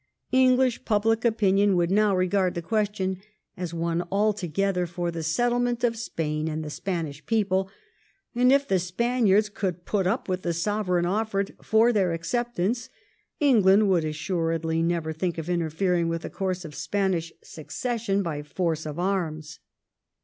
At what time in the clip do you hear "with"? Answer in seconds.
10.27-10.41, 16.07-16.23